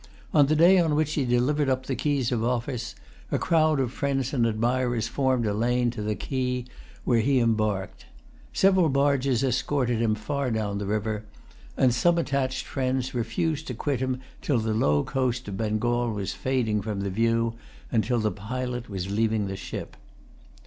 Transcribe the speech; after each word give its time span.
On 0.33 0.47
the 0.47 0.55
day 0.55 0.79
on 0.79 0.95
which 0.95 1.13
he 1.13 1.25
delivered 1.25 1.69
up 1.69 1.85
the 1.85 1.95
keys 1.95 2.31
of 2.31 2.43
office, 2.43 2.95
a 3.31 3.37
crowd 3.37 3.73
of[Pg 3.77 3.99
204] 3.99 3.99
friends 3.99 4.33
and 4.33 4.45
admirers 4.47 5.07
formed 5.07 5.45
a 5.45 5.53
lane 5.53 5.91
to 5.91 6.01
the 6.01 6.15
quay 6.15 6.65
where 7.03 7.19
he 7.19 7.37
embarked. 7.39 8.07
Several 8.51 8.89
barges 8.89 9.43
escorted 9.43 10.01
him 10.01 10.15
far 10.15 10.49
down 10.49 10.79
the 10.79 10.87
river; 10.87 11.23
and 11.77 11.93
some 11.93 12.17
attached 12.17 12.65
friends 12.65 13.13
refused 13.13 13.67
to 13.67 13.75
quit 13.75 13.99
him 13.99 14.19
till 14.41 14.57
the 14.57 14.73
low 14.73 15.03
coast 15.03 15.47
of 15.47 15.57
Bengal 15.57 16.09
was 16.09 16.33
fading 16.33 16.81
from 16.81 17.01
the 17.01 17.11
view, 17.11 17.53
and 17.91 18.03
till 18.03 18.17
the 18.17 18.31
pilot 18.31 18.89
was 18.89 19.11
leaving 19.11 19.45
the 19.45 19.55
ship. 19.55 19.95